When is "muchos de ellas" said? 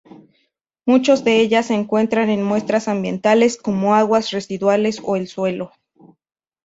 0.83-1.67